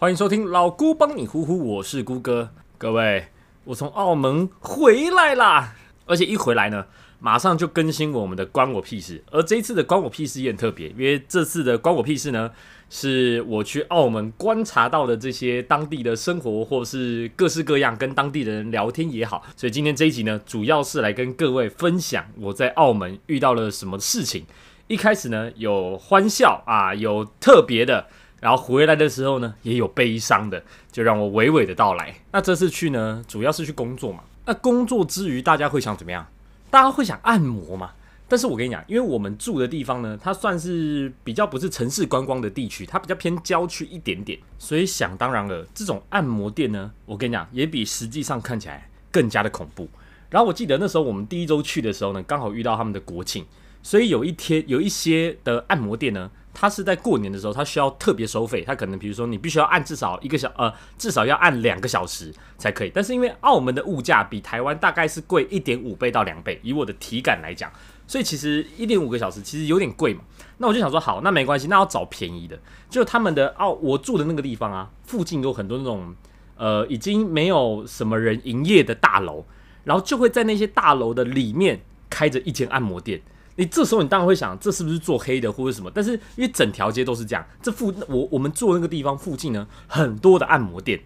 [0.00, 2.48] 欢迎收听老姑帮你呼呼，我是姑哥。
[2.78, 3.26] 各位，
[3.64, 5.74] 我从澳门回来啦，
[6.06, 6.86] 而且一回来呢，
[7.18, 9.22] 马上就更新我们的关我屁事。
[9.30, 12.50] 而这一次的关我屁事也很特别，因为这次的关我屁事呢，
[12.88, 19.42] 是我去澳门观察到的这些当地的生活，或是各式各样跟当地的人聊天也好。
[19.54, 24.46] 所以今天这一集呢，主要是来跟各位分享我在澳门遇到了什么事情。
[24.86, 28.06] 一开始呢，有欢笑啊，有特别的。
[28.40, 32.14] 然后回来的时候呢，也有悲伤的，就让我娓娓的道来。
[32.32, 34.20] 那这次去呢，主要是去工作嘛。
[34.46, 36.26] 那工作之余，大家会想怎么样？
[36.70, 37.90] 大家会想按摩嘛？
[38.26, 49.88] 但是我跟你讲，因为我们住的地方呢，它算是比较不是城市观光的地区，它比较偏郊区一点点，所以想当然了，这种按摩店呢，我跟你讲，也比实际上看起来更加的恐怖。
[50.30, 53.44] 然后我记得那时候我们第一周去的时候呢，刚好遇到他们的国庆，
[53.82, 56.30] 所以有一天有一些的按摩店呢。
[56.52, 58.62] 它是在过年的时候，它需要特别收费。
[58.66, 62.90] 它可能比如说你必须要按至少一个小呃，至少要按两个小时才可以。
[62.92, 67.70] 但是因为澳门的物价比台湾大概是贵一点五倍到两倍，以我的体感来讲，
[68.06, 70.22] 所以其实一点五个小时其实有点贵嘛。
[70.58, 72.58] 那我就想说，好，那没关系，那要找便宜的。
[72.90, 76.14] 就他们的澳我住的那个地方啊，附近有很多那种
[76.56, 79.46] 呃已经没有什么人营业的大楼，
[79.84, 83.22] 然后就会在那些大楼的里面开着一间按摩店。
[83.60, 85.90] 你这时候你当然会想，这是不是做黑的或者什么？
[85.94, 90.98] 但是因为整条街都是这样，这附我我们住那个地方附近呢，很多的按摩店，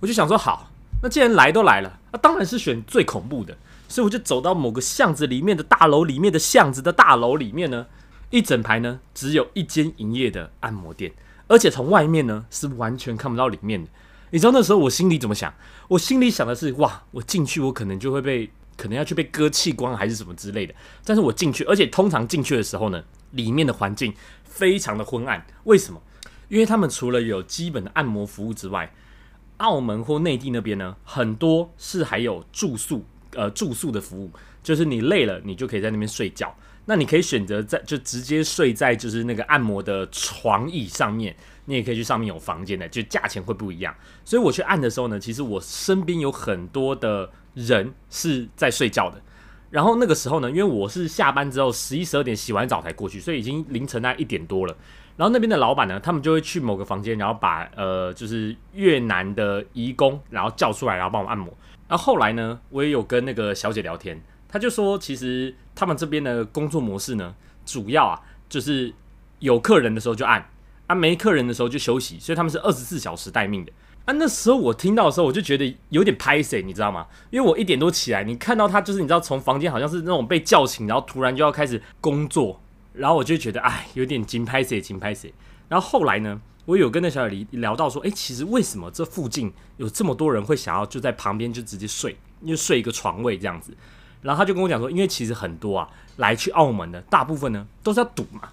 [0.00, 0.70] 我就想说好，
[1.02, 3.56] 那既然来都来了，那当然是选最恐怖的，
[3.88, 7.86] 所以我就走到某个巷子里面的大楼里面的巷子的大楼里面呢，
[8.28, 11.10] 一整排呢只有一间营业的按摩店，
[11.48, 13.88] 而且从外面呢是完全看不到里面的。
[14.30, 15.54] 你知道那时候我心里怎么想？
[15.88, 18.50] 我心里想的是哇，我进去我可能就会被。
[18.76, 20.74] 可能要去被割器官还是什么之类的，
[21.04, 24.12] 但是我进去，而且通常进去的时候呢，里面的环境
[24.44, 25.46] 非常的昏暗。
[25.64, 26.02] 为什么？
[26.48, 28.92] 因为他们除了有基本的按摩服务之外，
[29.58, 34.30] 澳门或内地那边呢，很多是还有住宿，呃，住宿的服务，
[34.62, 36.54] 就是你累了，你就可以在那边睡觉。
[36.86, 41.34] 那你可以选择在就直接睡在就是那个按摩的床椅上面，
[41.64, 43.94] 你也可以去上面有房间的，就价钱会不一样。
[44.24, 47.30] 所以我去按的时候呢，其实我身边有很多的。
[47.54, 49.20] 人是在睡觉的，
[49.70, 54.76] 然后那个时候呢，因为我是下班之后十一十二点洗完澡才过去，所以已经凌晨那一点多了。
[55.16, 61.46] 然后那边的老板呢，他们就会去某个房间，然后把呃就是越南的移工，然后叫出来，然后帮我按摩。
[61.86, 67.32] 然后后来呢，我也有跟那个小姐聊天，她就说，其实他们这边的工作模式呢，
[67.64, 68.92] 主要啊就是
[69.38, 70.50] 有客人的时候就按，
[70.88, 73.70] 啊没客人的时候就休息，所以他们是二十四小时待命的。
[74.04, 77.06] 啊，那时候我听到的时候，我就觉得有点拍谁，你知道吗？
[77.30, 82.60] 因为我一点多起来，你看到他就是你知道从房间好像是那种被叫醒，然后突然就要开始工作，
[82.92, 85.32] 然后我就觉得哎，有点紧拍谁，紧拍谁。
[85.68, 92.14] 然后后来呢，我有跟那小李聊到说，哎，其实为什么这附近有这么多人会想要就在旁边就直接睡，
[92.46, 93.74] 就睡一个床位这样子？
[94.20, 98.50] 然后他就跟我讲说，因为其实很多啊来去澳门的大部分呢都是要赌嘛。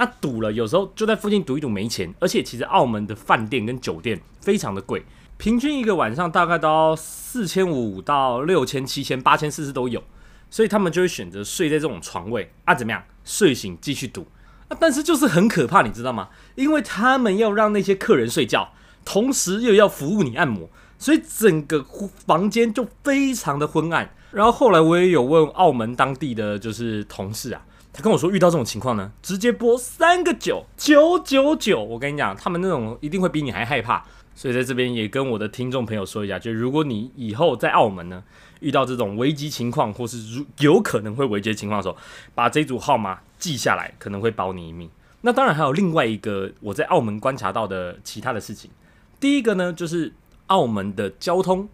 [0.00, 5.04] 那赌了，有时候就在附近赌一赌没钱，而且其实澳门的饭店跟酒店非常的贵，
[5.36, 10.02] 平均一个晚上大概都要四千五到六千、七千、八千、四十都有，
[10.48, 13.02] 所以他们就会选择睡在这种床位啊，怎么样？
[13.26, 14.26] 睡醒继续赌
[14.68, 16.30] 啊，但是就是很可怕，你知道吗？
[16.54, 18.72] 因为他们要让那些客人睡觉，
[19.04, 21.84] 同时又要服务你按摩，所以整个
[22.24, 24.14] 房间就非常的昏暗。
[24.30, 27.60] 然后后来我也有问澳门当地的就是同事啊。
[27.92, 31.82] 他跟我说，遇到这种情况呢，直接拨三个九九九九。
[31.82, 34.04] 我跟你讲，他们那种一定会比你还害怕。
[34.32, 38.22] 所以在这边也跟我的听众朋友说一下，就如果你以后在澳门呢
[38.60, 41.96] 遇到这种危机情况，或是如有可能会危机情况的时候，
[42.34, 44.88] 把这组号码记下来，可能会保你一命。
[45.22, 48.70] 那当然还有另外一个我在澳门观察到的其他的事情。
[49.18, 50.14] 第一个呢，就是
[50.46, 51.68] 澳门的交通，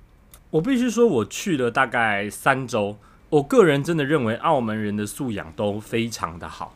[0.51, 2.97] 我必须说，我去了大概三周。
[3.29, 6.75] 我个人真的认为澳门人的素养都非常的好，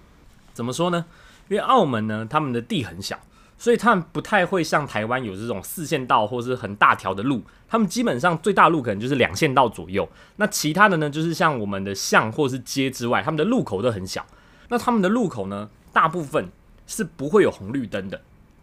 [0.52, 1.04] 怎么说呢？
[1.48, 3.18] 因为澳门呢，他们的地很小，
[3.56, 10.08] 所以他们不太会像台湾有这种四线道或是很大条的路，他们基本上最大路可能就是两线道左右。
[10.36, 14.26] 那其他的呢，就是像我们的巷或是街之外，他们的路口都很小。
[14.68, 16.50] 那他们的路口呢，大部分
[16.86, 18.20] 是不会有红绿灯的，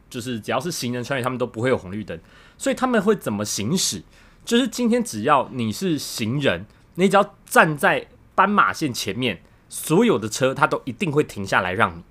[0.09, 2.19] 就是只要是行人穿越，他们都不会有红绿灯。
[2.57, 4.03] 所以他们会怎么行驶？
[4.43, 6.65] 就是今天只要你是行人。
[6.99, 12.03] 你只要站在斑马线前面，所有的车它都一定会停下来让你。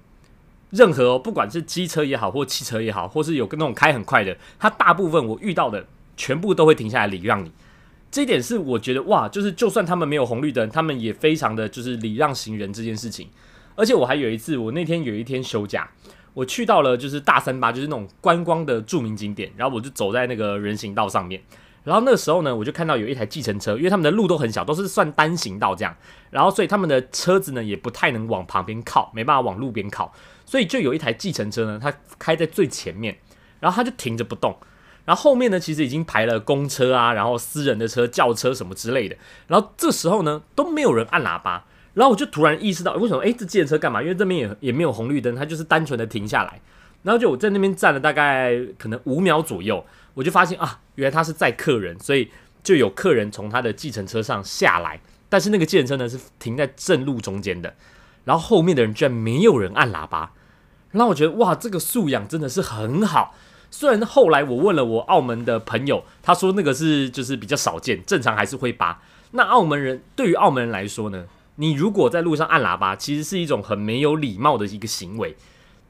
[0.71, 5.87] 任何不管是机车也好，或汽车也好，或是有跟那种开很快的，它大部分我遇到的
[6.17, 7.50] 全部都会停下来礼让你。
[8.11, 13.29] 这一点是我觉得哇，就是就算他们没有红绿灯，他们也非常的就是礼让行人这件事情。
[13.75, 15.89] 而且我还有一次，我那天有一天休假，
[16.32, 21.43] 我去到了就是大三巴，就是那种观光的著名景点，然后我就走在那个人行道上面。
[21.87, 25.97] 然后那个时候呢，我就看到有一台计程车，因为他们的路都很小，都是算单行道这样，
[26.31, 30.12] 然后所以他们的车子呢也不太能往旁边靠，没办法往路边靠，
[30.44, 33.17] 所以就有一台计程车呢，它开在最前面，
[33.61, 34.56] 然后它就停着不动，
[35.05, 39.17] 然后后面呢其实已经排了公车啊，然后私人的车、轿车什么之类的，
[39.47, 43.23] 然后这时候呢都没有人按喇叭，然后我就突然意识到为什么？
[43.23, 44.03] 诶，这计程车干嘛？
[44.03, 46.61] 因为这边也也没有红绿灯，它就是单纯的停下来，
[47.05, 49.87] 然后就我在那边站了大概可能五秒左右。
[50.17, 52.31] 我就发现啊，原来他是载客人，所以
[52.63, 54.99] 就有客人从他的计程车上下来，
[55.29, 57.75] 但是那个计程车呢是停在正路中间的，
[58.25, 60.33] 然后后面的人居然没有人按喇叭，
[60.93, 63.35] 让我觉得哇，这个素养真的是很好。
[63.71, 69.03] 虽然后来我问了我澳门的朋友，他说那个是就是比较少见，正常还是会扒。
[69.33, 71.27] 那澳门人对于澳门人来说呢，
[71.57, 75.37] 你如果在路上按喇叭，其实是一种很没有礼貌的一个行为。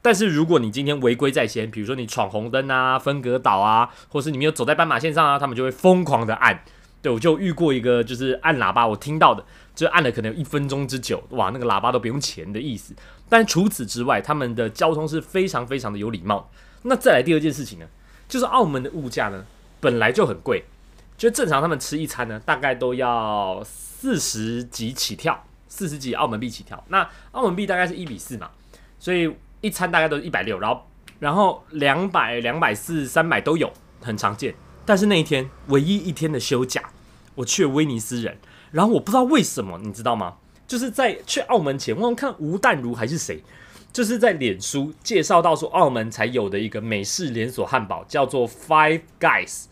[0.01, 6.63] 但是如果你今天违规在先，比如说你闯红灯啊、分隔岛啊，或是你没有走在斑马线上啊，他们就会疯狂的按。
[7.01, 9.43] 对我就遇过一个，就是按喇叭，我听到的
[9.75, 12.95] 就按了可能一分钟之久，哇，那个喇叭都不用钱的意思。
[13.29, 16.49] 但除此之外，他们的交通是非常非常的有礼貌。
[16.83, 17.85] 那再来第二件事情呢，
[18.27, 19.45] 就是澳门的物价呢
[19.79, 20.65] 本来就很贵，
[21.17, 26.83] 就正常他们吃一餐呢大概都要四十几起跳，四十几澳门币起跳。
[26.87, 28.49] 那澳门币大概是一比四嘛，
[28.99, 29.31] 所以。
[29.61, 30.87] 一餐大概都是一百六，然后
[31.19, 33.71] 然后两百、两百四、三百都有，
[34.01, 34.53] 很常见。
[34.85, 36.81] 但是那一天唯一一天的休假，
[37.35, 38.37] 我去了威尼斯人，
[38.71, 40.35] 然后我不知道为什么，你知道吗？
[40.67, 43.43] 就是在去澳门前，我看吴淡如还是谁，
[43.91, 49.65] 就是在脸书介绍到说澳门才有的一个美式连锁汉堡叫做 Five Guys。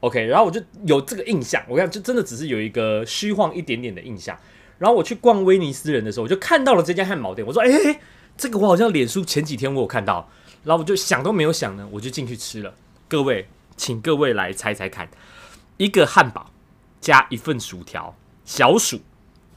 [0.00, 4.38] OK，然后我就有这个印象，我看就真的只是有一个虚晃一点点的印象。
[4.78, 8.00] 然后我去逛威尼斯人的时候，我就看到了这家汉堡店，我说：“哎。”
[8.40, 10.26] 这个我好像脸书前几天我有看到，
[10.64, 12.72] 然后我就想都没有想呢，我就进去吃了。
[13.06, 13.46] 各位，
[13.76, 15.10] 请各位来猜猜看，
[15.76, 16.50] 一个汉堡
[17.02, 18.16] 加一份薯条，
[18.46, 19.00] 小薯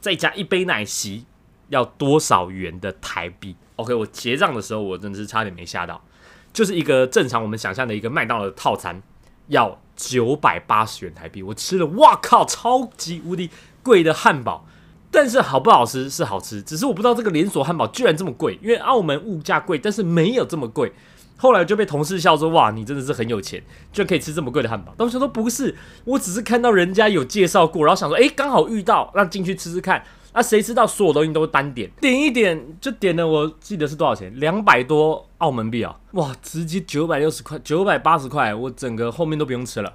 [0.02, 1.24] 再加一杯奶昔，
[1.70, 6.04] 要多少元的台币？OK，我结账的时候我真的是差点没吓到，
[6.52, 9.02] 就是一个正常我们想象的一个麦当劳的套餐
[9.46, 11.42] 要九百八十元台币。
[11.42, 13.48] 我吃了，哇靠，超级无敌
[13.82, 14.66] 贵的汉堡。
[15.14, 20.92] 但是好不好吃是好吃，只是我不知道这个连锁汉堡居然这么贵，因为澳门物价贵，但是没有这么贵。
[21.36, 23.62] 后来就被同事笑说：“哇，你真的是很有钱，
[23.92, 25.74] 居然可以吃这么贵的汉堡。”当时说不是，
[26.04, 30.02] 我只是看到人家有介绍过，然后想说：“诶，刚好遇到，那进去吃吃看。”
[30.36, 34.32] 那谁知道所有东西都是单点，点一点就点了，我记得是多少钱？
[34.40, 35.94] 两百多澳门币啊！
[36.12, 39.92] 哇，直接九百六十块，九百八十块，我整个后面都不用吃了。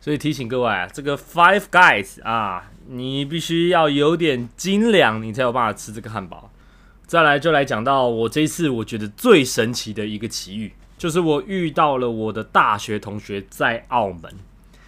[0.00, 6.50] 所以提醒各位啊，这个 Five Guys 啊，你必须要有点斤两，你才有办法吃这个汉堡。
[7.06, 14.32] 再来就来讲到我这一次我觉得最神奇的一个奇遇，就是我遇到了我的大学同学在澳门。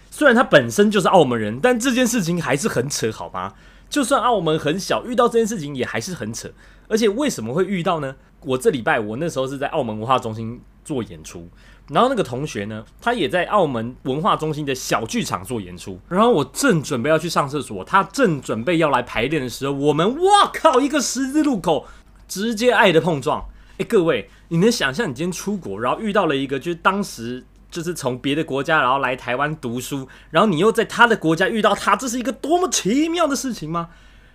[0.09, 3.53] 虽然他本身就是澳门人，但这件事情还是很扯，好吗？
[3.89, 6.49] 就算澳门很小，遇到这件事情也还是很扯。
[6.87, 8.15] 而且为什么会遇到呢？
[8.41, 11.49] 我这礼拜我那时候是在澳门文化中心做演出。
[11.89, 15.99] 然后那个同学呢，他也在澳门文化中心的小剧场做演出。
[16.07, 21.85] 然后我正准备要去上厕所，他正准备要来排练的时候，我们哇靠，一个十字路口，
[22.27, 23.45] 直接爱的碰撞。
[23.77, 33.89] 哎，各位，你能想象你今天出国，然后遇到了一个就是当时就是从别的国家然后来台湾读书，然后你又在他的国家遇到他，这是一个多么奇妙的事情吗？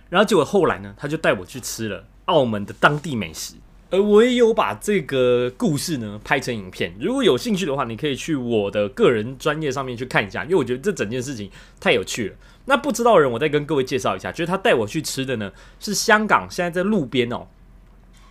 [0.09, 3.55] 然后结果后来呢，他就带我去吃了澳门的当地美食。
[3.91, 12.35] 而我也有把这个故事呢拍成影片，如果有兴趣的话，你可以去我的个人专业上面去看一下，因为我觉得这整件事情太有趣了。
[12.65, 17.47] 那不知道的人，我再跟各位介绍一下，就是他带我去吃的呢，是香港现在在路边哦，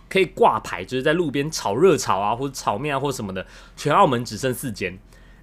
[0.09, 3.45] 可以挂牌，就是在路边炒热炒啊，或者炒面啊，或什么的，
[3.77, 4.97] 全澳门只剩四间。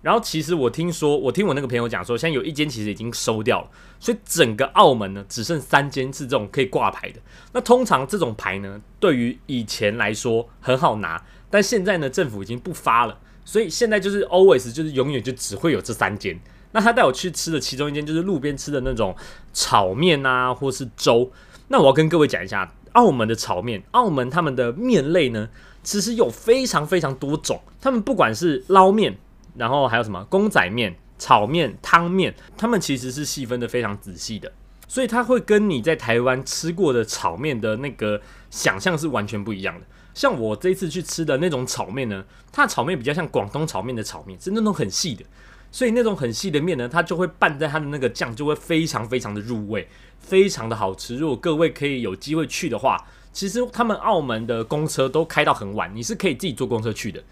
[0.08, 3.68] 然后其实我听说，我听我那个朋友讲说，现在有一间其实已经收掉了，
[4.00, 7.20] 所以整个澳门呢只剩三间是这种可以挂牌的。
[7.52, 16.40] 那通常这种牌呢，对于以前来说很好拿，但现在呢政府已经不发了，所以现在就是 always 就是永远就只会有这三间。
[16.72, 19.14] 那他带我去吃的其中一间就是路边吃的那种
[19.52, 21.30] 炒面啊，或是粥。
[21.66, 25.50] 那我要跟各位讲一下澳门的炒面，澳门他们的面类呢，
[25.82, 29.18] 其实有非常非常多种，他们不管是捞面。
[29.58, 34.50] 然后还有什么公仔面、炒面、汤面，他们其实是细分的非常仔细的，
[34.86, 39.86] 所以它会跟你在台湾吃过的炒面的那个想象是完全不一样的。
[40.14, 45.24] 像我这次去吃的那种炒面呢，它炒面比较像广东炒面的炒面，是那种很细的，
[45.70, 49.86] 所以那种很细的面呢，它就会拌在它的那个酱，就会非常非常的入味，
[50.18, 51.16] 非常的好吃。
[51.16, 52.96] 如果各位可以有机会去的话，
[53.32, 57.22] 其实他们澳门的公车都开到很晚，你是可以自己坐公车去的。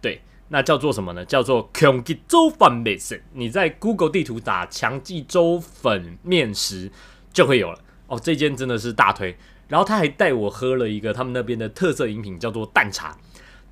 [0.00, 0.22] 对，
[0.52, 1.24] 那叫做什么呢？
[1.24, 3.22] 叫做强记粥粉面食。
[3.32, 6.90] 你在 Google 地图打强记粥粉面食
[7.32, 7.78] 就会有了。
[8.08, 9.36] 哦，这间真的是大推。
[9.68, 13.16] 然后他还带我喝了一个他们那边的特色饮品，叫做蛋茶。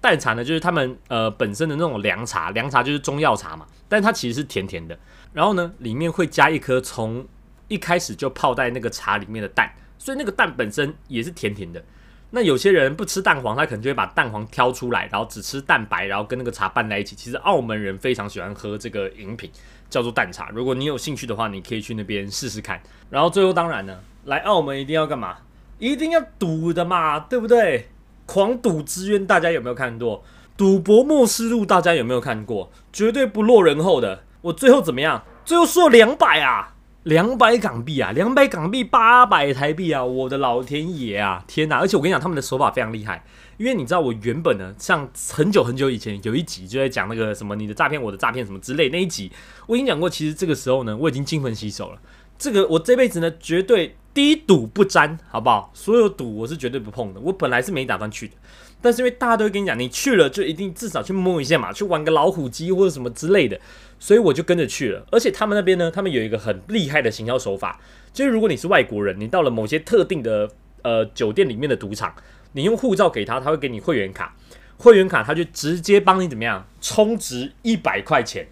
[0.01, 4.97] 蛋茶呢，就是他们呃本身的那种凉茶，凉茶就是中药茶嘛，但它其实是甜甜的。
[5.33, 7.27] 然后呢，里面会加一颗从
[7.67, 11.85] 一开始就泡在那个茶里面的蛋，所以那个蛋本身也是甜甜的。
[12.31, 17.17] 那有些人不吃蛋黄，他可能就会把蛋黄挑出来，然后只吃蛋白，然后跟那个茶拌在一起。
[17.17, 19.51] 其实澳门人非常喜欢喝这个饮品，
[19.89, 20.51] 叫做蛋茶。
[20.53, 22.81] 如果你有兴趣的话，你可以去那边试试看。
[23.09, 25.39] 然后最后当然呢，来澳门一定要干嘛？
[25.79, 27.89] 一定要赌的嘛，对不对？
[28.27, 30.23] 狂赌之渊大家有没有看过？
[30.57, 32.71] 赌博默示录大家有没有看过？
[32.93, 34.25] 绝对不落人后的。
[34.43, 35.25] 我最后怎么样？
[35.45, 36.75] 最后输了两百啊！
[37.09, 40.05] 两百港币啊，两百港币八百台币啊！
[40.05, 41.79] 我的老天爷啊，天哪！
[41.79, 43.25] 而且我跟你讲，他们的手法非常厉害，
[43.57, 49.33] 因为你知道，我原本呢，像很久很久以前有一集就在讲那个什么你的诈骗，我的诈骗什么之类那一集，
[49.67, 51.99] 我已经讲过，其实这个时候呢，我已经金盆洗手了。
[52.37, 55.71] 这个我这辈子呢，绝对低赌不沾，好不好？
[55.73, 57.21] 所有赌我是绝对不碰的。
[57.21, 58.35] 我本来是没打算去的，
[58.81, 63.59] 但是因为大家都会跟你讲，你去了就一定至少去摸一下嘛，去玩个老虎机或者什么之类的。
[64.01, 67.81] 所以我就跟着去了，而且他们那边呢，他们有一个很厉害的行销手法，
[68.13, 70.49] 就是如果你是外国人，你到了某些特定的
[70.83, 72.15] 呃酒店里面的赌场，
[72.53, 74.37] 你用护照给他，他会给你会员卡，
[74.77, 78.47] 会员卡他就直接帮你怎么样充值一百块钱，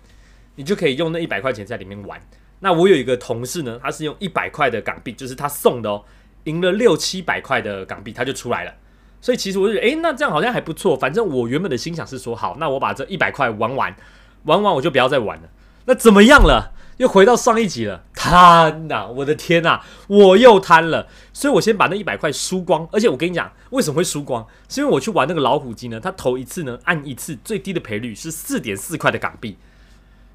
[0.56, 2.20] 你就可以用那一百块钱在里面玩。
[2.58, 6.02] 那我有一个同事呢，他是用一百块的港币，就是他送的哦，
[6.44, 8.74] 赢了六七百块的港币，他就出来了。
[9.20, 10.96] 所以其实我就觉得，诶，那这样好像还不错。
[10.96, 13.96] 反正我原本的心想是说，好，那我把这一百块玩完。
[14.44, 15.48] 玩完我就不要再玩了。
[15.86, 16.72] 那怎么样了？
[16.98, 18.04] 又回到上一集了。
[18.14, 19.06] 贪呐！
[19.08, 19.80] 我的天呐！
[20.06, 21.08] 我又贪了。
[21.32, 22.88] 所以我先把那一百块输光。
[22.92, 24.46] 而且我跟你讲，为什么会输光？
[24.68, 25.98] 是因为我去玩那个老虎机呢？
[26.00, 29.58] 它头一次呢按一次最低的赔率是四点四块的港币。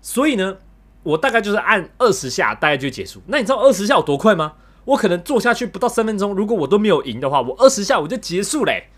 [0.02, 0.58] 所以呢，
[1.04, 3.22] 我大概就是按二十下，大概就结束。
[3.28, 4.54] 那你知道二十下有多快吗？
[4.86, 8.90] 我可能做下去不到三分钟，如果我都没有赢的话，我二十下我就结束嘞。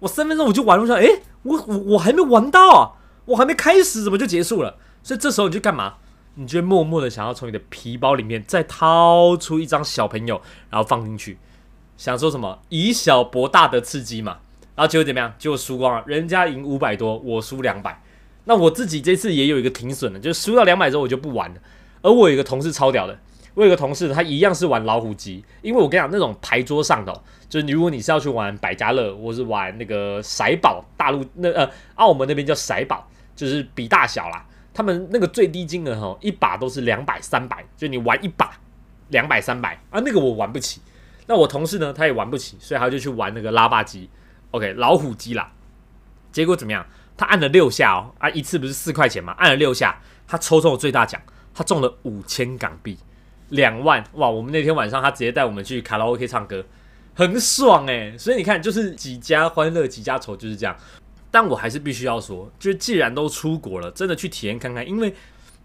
[0.00, 2.92] 我三分钟我就玩，我说，诶，我我我还没玩到啊！
[3.24, 4.76] 我还没开始，怎么就结束了？
[5.02, 5.94] 所以这时候你就干嘛？
[6.34, 11.36] 你就默默的想要从你的皮包里面再掏出一张小朋友，然后放进去，
[11.96, 14.38] 想说什么以小博大的刺激嘛？
[14.76, 15.34] 然后结果怎么样？
[15.36, 18.00] 结果输光了，人家赢五百多，我输两百。
[18.44, 21.56] 那我自己这次也有一个停损的，就是输到两百之后我就不玩了。
[22.02, 23.18] 而我有一个同事超屌的，
[23.58, 27.12] 我有个同事他一样是玩老虎机，因为我跟你讲那种牌桌上的。
[27.48, 33.08] 就是如果你是要去玩百家乐，或是玩那个骰宝，大陆那呃澳门那边叫骰宝。
[33.34, 38.50] 就是比大小啦，他们那个最低金额哈，一把都是两百三百，就你玩一把
[39.10, 40.80] 两百三百啊，那个我玩不起。
[41.26, 44.10] 那我同事呢，他也玩不起，所以他就去玩那个拉霸机
[44.50, 45.52] ，OK 老虎机啦。
[46.32, 46.84] 结果怎么样？
[47.16, 51.22] 他按了六下哦，啊一次不是四块钱嘛，按了六下，他抽中了最大奖，
[51.54, 52.98] 他中了五千港币，
[53.50, 54.28] 两万哇！
[54.28, 56.64] 我们那天晚上他直接带我们去卡拉 OK 唱歌，
[57.14, 58.14] 很爽诶。
[58.18, 60.76] 所以你看，就是几家欢乐几家愁，就是这样。
[61.30, 65.14] 但我还是必须要说，就是既然都出国了，真的去体验看看，因为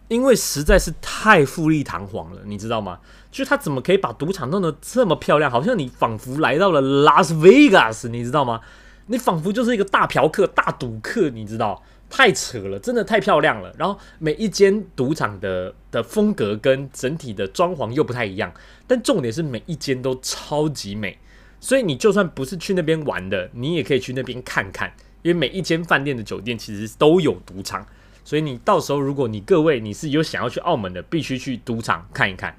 [0.07, 2.99] 因为实在是太富丽堂皇了，你知道吗？
[3.31, 8.61] 就是他怎么可以把赌场弄得这么漂亮，好像你仿佛来到了拉斯维加斯，你知道吗？
[9.07, 11.81] 你仿佛就是一个大嫖客、大赌客，你知道？
[12.15, 13.74] 太扯了，真的太漂亮了。
[13.75, 18.53] 然后每一间赌场的的风格跟整体的装潢又不太一样，
[18.86, 21.17] 但重点是每一间都超级美，
[21.60, 24.93] 所以你就算不是去那边玩的，你也可以去那边看看。
[25.24, 27.84] 因为每一间饭店的酒店其实都有赌场，
[28.24, 32.55] 所以你到时候如果你各位你是有想要去澳门的，必须去赌场看一看。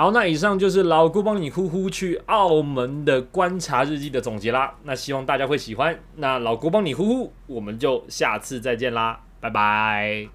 [0.00, 4.74] 好，那以上就是老姑帮你呼呼去澳门的观察日记的总结啦。
[4.84, 6.00] 那希望大家会喜欢。
[6.16, 10.30] 那老姑帮你呼呼，我们就下次再见啦，拜拜。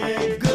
[0.00, 0.49] good.